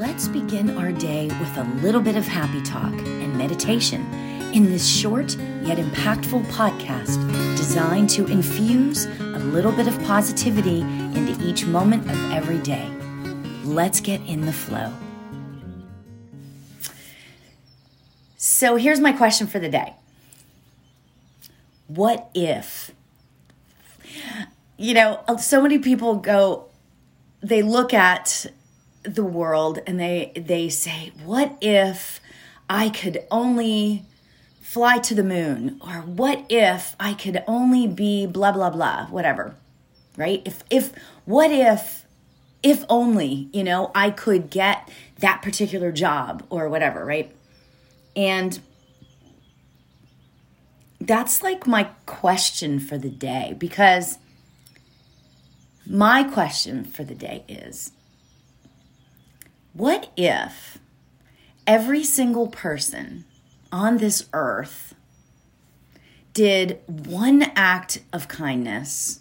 [0.00, 4.00] let's begin our day with a little bit of happy talk and meditation
[4.54, 7.18] in this short yet impactful podcast
[7.54, 12.88] designed to infuse a little bit of positivity into each moment of every day.
[13.62, 14.90] Let's get in the flow.
[18.38, 19.96] So, here's my question for the day
[21.88, 22.90] What if?
[24.78, 26.68] You know, so many people go,
[27.42, 28.46] they look at
[29.02, 32.20] the world and they they say what if
[32.68, 34.04] i could only
[34.60, 35.80] fly to the moon?
[35.80, 39.56] Or what if i could only be blah blah blah whatever
[40.16, 40.42] right?
[40.44, 40.92] If if
[41.24, 42.04] what if
[42.62, 44.88] if only you know i could get
[45.18, 47.34] that particular job or whatever right?
[48.14, 48.60] And
[51.00, 54.18] that's like my question for the day because
[55.86, 57.92] my question for the day is
[59.72, 60.78] what if
[61.66, 63.24] every single person
[63.70, 64.94] on this earth
[66.32, 69.20] did one act of kindness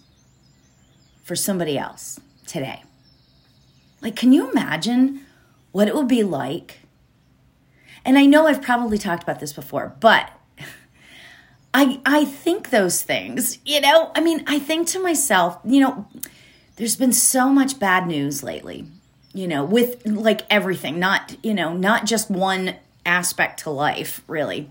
[1.24, 2.84] for somebody else today?
[4.02, 5.26] Like, can you imagine
[5.72, 6.80] what it would be like?
[8.04, 10.32] And I know I've probably talked about this before, but
[11.74, 16.08] I I think those things, you know, I mean, I think to myself, you know,
[16.78, 18.88] there's been so much bad news lately
[19.34, 24.70] you know, with like everything, not, you know, not just one aspect to life, really.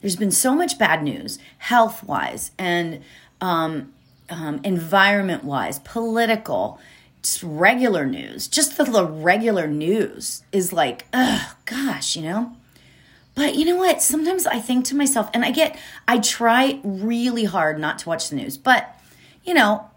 [0.00, 3.02] There's been so much bad news, health wise and
[3.40, 3.92] um,
[4.30, 6.78] um, environment wise, political,
[7.22, 8.48] just regular news.
[8.48, 12.56] Just the, the regular news is like, oh gosh, you know?
[13.34, 14.00] But you know what?
[14.00, 18.30] Sometimes I think to myself, and I get, I try really hard not to watch
[18.30, 18.98] the news, but
[19.44, 19.90] you know,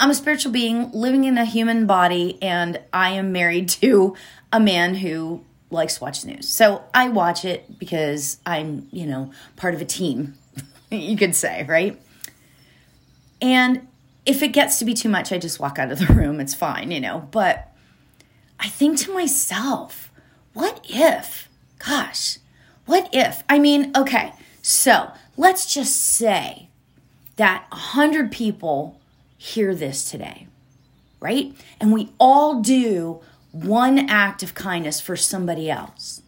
[0.00, 4.16] I'm a spiritual being living in a human body, and I am married to
[4.50, 6.48] a man who likes to watch the news.
[6.48, 10.34] So I watch it because I'm, you know, part of a team,
[10.90, 12.00] you could say, right?
[13.42, 13.86] And
[14.24, 16.40] if it gets to be too much, I just walk out of the room.
[16.40, 17.28] It's fine, you know.
[17.30, 17.70] But
[18.58, 20.10] I think to myself,
[20.54, 21.46] what if,
[21.78, 22.38] gosh,
[22.86, 23.44] what if?
[23.50, 26.68] I mean, okay, so let's just say
[27.36, 28.99] that 100 people
[29.40, 30.46] hear this today,
[31.18, 31.54] right?
[31.80, 36.20] And we all do one act of kindness for somebody else,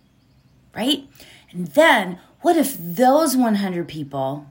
[0.74, 1.06] right?
[1.50, 4.46] And then what if those 100 people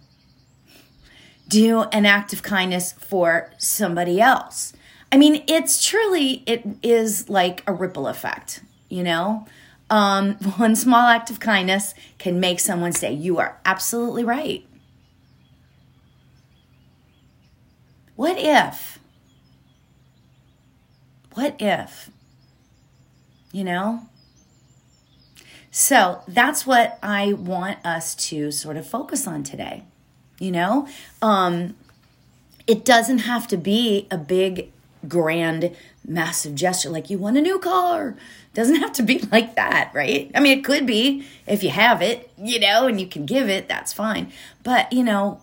[1.47, 4.73] do an act of kindness for somebody else?
[5.11, 9.47] I mean, it's truly, it is like a ripple effect, you know?
[9.89, 14.63] Um, one small act of kindness can make someone say, You are absolutely right.
[18.21, 18.99] What if?
[21.33, 22.11] What if?
[23.51, 24.09] You know?
[25.71, 29.85] So that's what I want us to sort of focus on today.
[30.37, 30.87] You know?
[31.19, 31.75] Um,
[32.67, 34.71] it doesn't have to be a big,
[35.07, 35.75] grand,
[36.07, 38.15] massive gesture like you want a new car.
[38.53, 40.29] Doesn't have to be like that, right?
[40.35, 43.49] I mean, it could be if you have it, you know, and you can give
[43.49, 44.31] it, that's fine.
[44.61, 45.41] But, you know,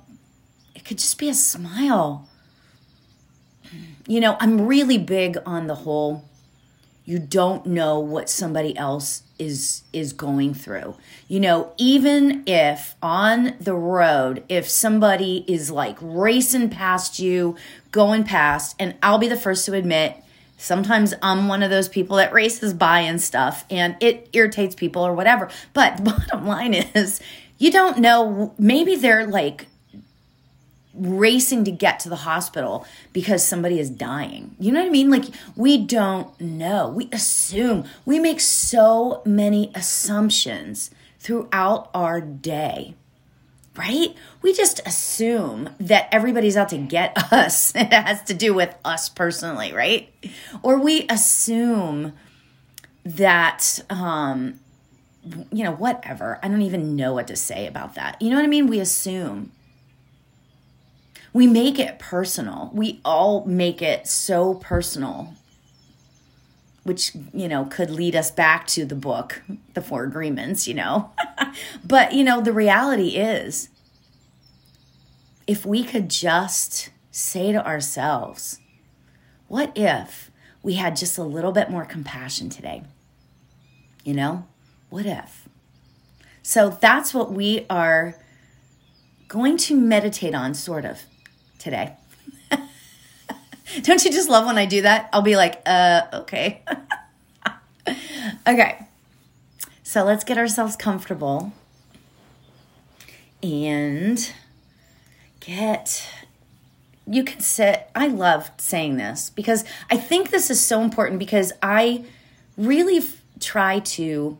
[0.76, 2.28] it could just be a smile
[4.08, 6.24] you know, I'm really big on the whole
[7.04, 10.94] you don't know what somebody else is is going through.
[11.26, 17.56] You know, even if on the road if somebody is like racing past you,
[17.92, 20.16] going past and I'll be the first to admit
[20.58, 25.02] sometimes I'm one of those people that races by and stuff and it irritates people
[25.02, 25.48] or whatever.
[25.72, 27.20] But the bottom line is
[27.56, 29.66] you don't know maybe they're like
[30.98, 34.54] racing to get to the hospital because somebody is dying.
[34.58, 35.10] You know what I mean?
[35.10, 35.26] Like,
[35.56, 36.88] we don't know.
[36.88, 37.84] We assume.
[38.04, 42.94] We make so many assumptions throughout our day,
[43.76, 44.14] right?
[44.42, 47.74] We just assume that everybody's out to get us.
[47.74, 50.08] It has to do with us personally, right?
[50.62, 52.12] Or we assume
[53.04, 54.60] that, um,
[55.52, 56.38] you know, whatever.
[56.42, 58.20] I don't even know what to say about that.
[58.20, 58.66] You know what I mean?
[58.66, 59.52] We assume
[61.32, 62.70] we make it personal.
[62.72, 65.34] We all make it so personal,
[66.84, 69.42] which, you know, could lead us back to the book,
[69.74, 71.12] The Four Agreements, you know.
[71.84, 73.68] but, you know, the reality is
[75.46, 78.60] if we could just say to ourselves,
[79.48, 80.30] what if
[80.62, 82.82] we had just a little bit more compassion today?
[84.04, 84.46] You know,
[84.90, 85.48] what if?
[86.42, 88.14] So that's what we are
[89.28, 91.02] going to meditate on, sort of
[91.58, 91.94] today.
[93.82, 95.08] Don't you just love when I do that?
[95.12, 96.62] I'll be like, uh, okay.
[98.46, 98.86] okay.
[99.82, 101.52] So let's get ourselves comfortable
[103.42, 104.32] and
[105.40, 106.08] get
[107.06, 111.52] you can sit i love saying this because i think this is so important because
[111.62, 112.04] i
[112.56, 114.36] really f- try to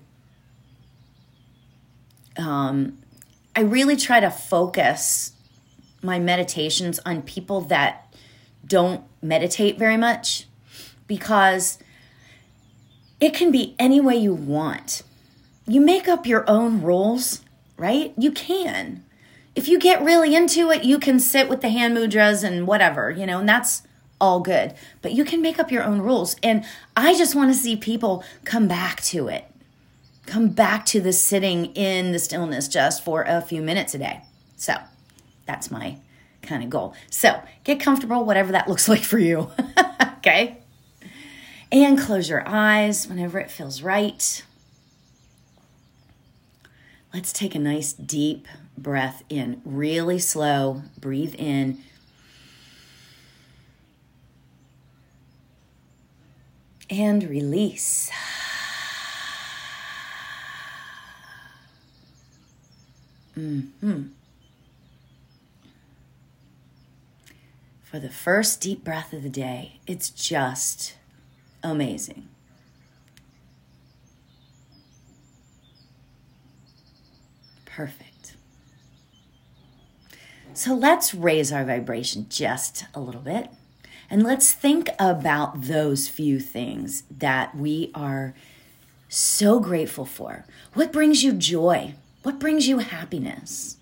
[2.37, 2.99] um,
[3.57, 5.33] i really try to focus
[6.03, 8.15] my meditations on people that
[8.67, 10.47] don't meditate very much
[11.07, 11.79] because
[13.21, 15.03] it can be any way you want
[15.67, 17.43] you make up your own rules
[17.79, 18.13] right?
[18.19, 19.05] You can.
[19.55, 23.11] If you get really into it, you can sit with the hand mudras and whatever,
[23.11, 23.83] you know, and that's
[24.21, 24.75] all good.
[25.01, 26.37] But you can make up your own rules.
[26.43, 26.65] And
[26.97, 29.47] I just want to see people come back to it.
[30.27, 34.21] Come back to the sitting in the stillness just for a few minutes a day.
[34.57, 34.75] So
[35.49, 35.97] that's my
[36.43, 36.95] kind of goal.
[37.11, 39.51] So get comfortable, whatever that looks like for you.
[40.19, 40.59] okay?
[41.73, 44.45] And close your eyes whenever it feels right.
[47.13, 48.47] Let's take a nice deep
[48.77, 50.83] breath in, really slow.
[51.01, 51.79] Breathe in.
[56.91, 58.11] And release.
[63.35, 64.18] hmm
[67.91, 70.95] For the first deep breath of the day, it's just
[71.63, 72.29] amazing.
[77.65, 78.35] Perfect.
[80.53, 83.49] So let's raise our vibration just a little bit.
[84.11, 88.35] And let's think about those few things that we are
[89.09, 90.45] so grateful for.
[90.75, 91.95] What brings you joy?
[92.23, 93.79] What brings you happiness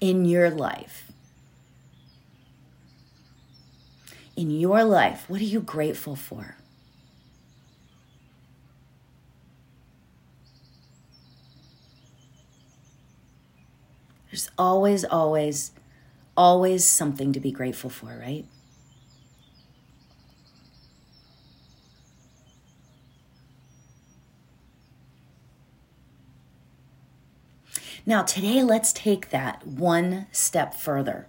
[0.00, 1.07] in your life?
[4.38, 6.54] In your life, what are you grateful for?
[14.30, 15.72] There's always, always,
[16.36, 18.44] always something to be grateful for, right?
[28.06, 31.26] Now, today, let's take that one step further.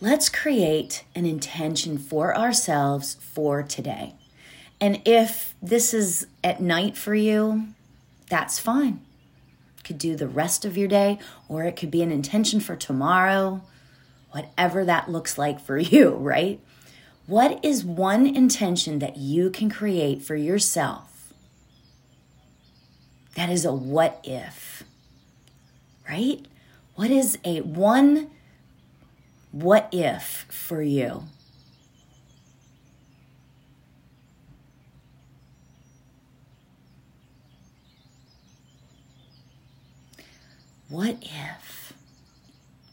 [0.00, 4.14] Let's create an intention for ourselves for today.
[4.80, 7.68] And if this is at night for you,
[8.28, 9.06] that's fine
[9.86, 13.62] could do the rest of your day, or it could be an intention for tomorrow,
[14.32, 16.60] whatever that looks like for you, right?
[17.26, 21.32] What is one intention that you can create for yourself?
[23.36, 24.82] That is a what if,
[26.08, 26.44] right?
[26.94, 28.30] What is a one
[29.62, 31.22] what if for you?
[40.88, 41.92] what if?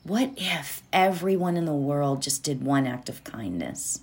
[0.03, 4.01] What if everyone in the world just did one act of kindness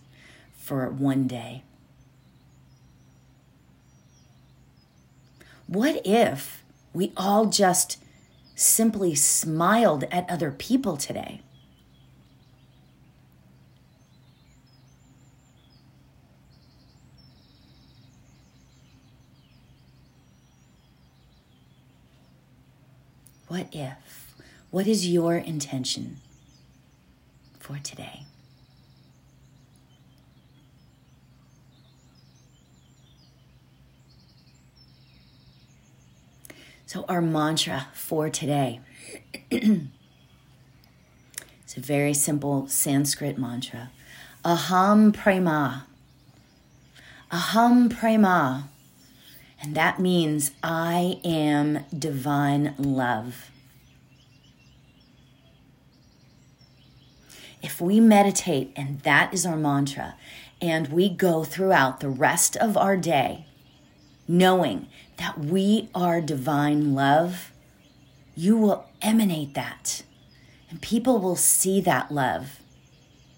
[0.57, 1.63] for one day?
[5.67, 8.03] What if we all just
[8.55, 11.43] simply smiled at other people today?
[23.51, 24.33] What if?
[24.71, 26.19] What is your intention
[27.59, 28.23] for today?
[36.87, 38.79] So, our mantra for today
[39.51, 39.89] it's
[41.77, 43.91] a very simple Sanskrit mantra
[44.45, 45.87] Aham Prema.
[47.33, 48.69] Aham Prema
[49.63, 53.51] and that means I am divine love.
[57.63, 60.17] If we meditate, and that is our mantra,
[60.63, 63.47] and we go throughout the rest of our day
[64.31, 64.87] knowing
[65.17, 67.51] that we are divine love,
[68.37, 70.03] you will emanate that.
[70.71, 72.61] And people will see that love.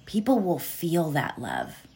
[0.04, 1.86] People will feel that love.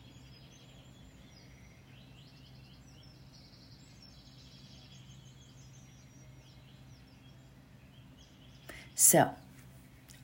[8.97, 9.31] So,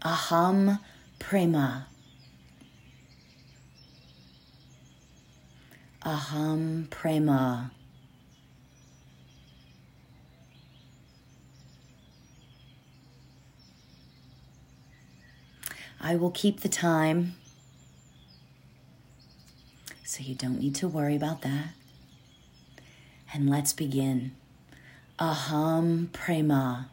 [0.03, 0.81] aham
[1.21, 1.87] prema.
[6.05, 7.71] Aham prema.
[16.01, 17.37] I will keep the time
[20.13, 21.69] So you don't need to worry about that.
[23.33, 24.33] And let's begin.
[25.19, 26.91] Aham Prema.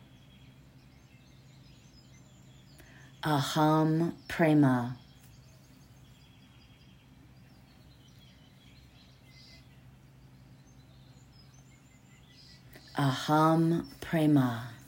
[3.24, 4.96] Aham Prema.
[12.98, 14.79] Aham Prema.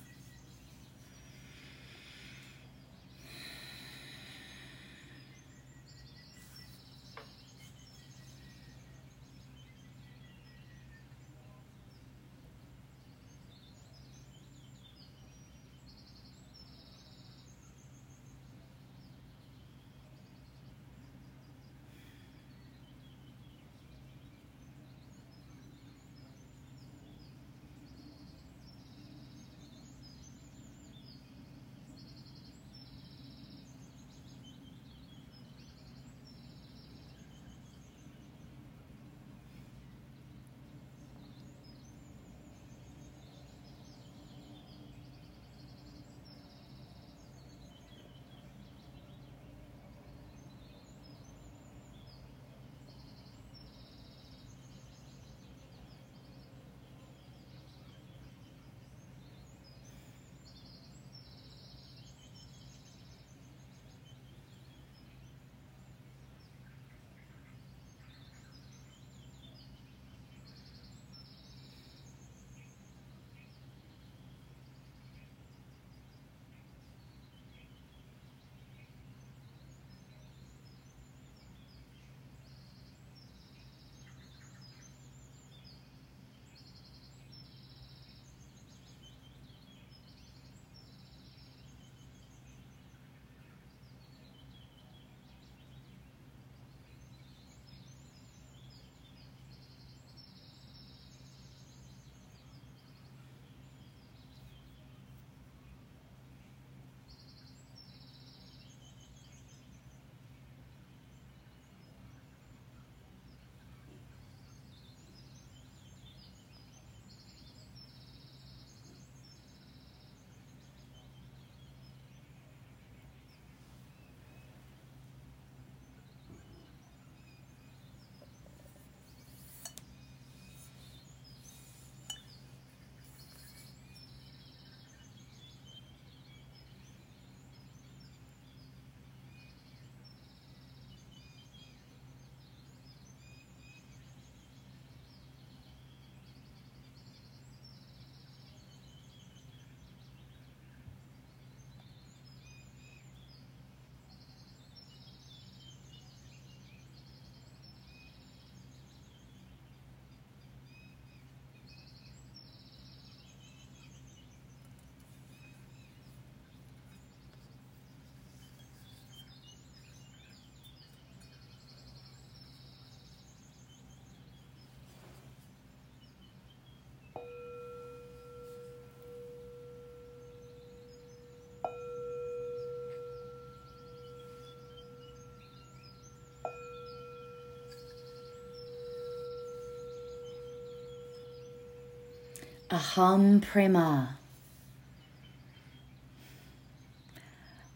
[192.71, 194.15] Aham Prema.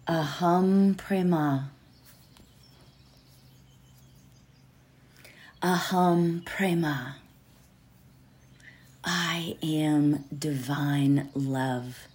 [0.08, 1.70] Aham Prema.
[5.62, 7.18] Aham Prema.
[9.04, 12.08] I am divine love.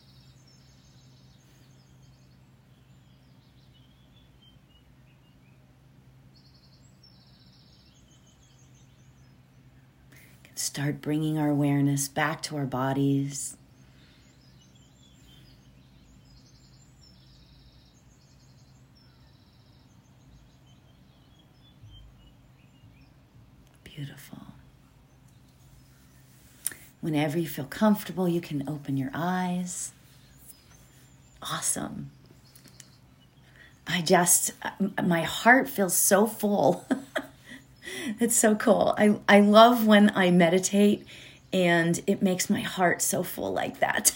[10.61, 13.57] Start bringing our awareness back to our bodies.
[23.85, 24.39] Beautiful.
[27.01, 29.93] Whenever you feel comfortable, you can open your eyes.
[31.43, 32.11] Awesome.
[33.87, 36.85] I just, uh, my heart feels so full.
[38.19, 38.95] It's so cool.
[38.99, 41.07] I, I love when I meditate
[41.53, 44.13] and it makes my heart so full like that.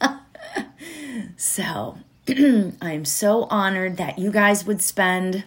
[1.36, 1.98] so
[2.80, 5.44] I'm so honored that you guys would spend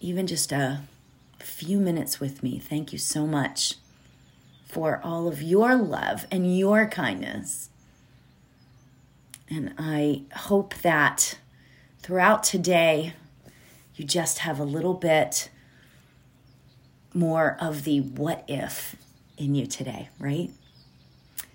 [0.00, 0.80] even just a
[1.38, 2.58] few minutes with me.
[2.58, 3.76] Thank you so much
[4.66, 7.70] for all of your love and your kindness.
[9.50, 11.38] And I hope that
[12.00, 13.14] throughout today,
[13.96, 15.48] you just have a little bit
[17.14, 18.96] more of the what if
[19.36, 20.50] in you today, right?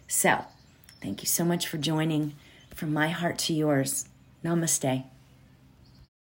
[0.08, 0.46] So,
[1.02, 2.34] thank you so much for joining.
[2.74, 4.08] From my heart to yours,
[4.44, 5.06] namaste.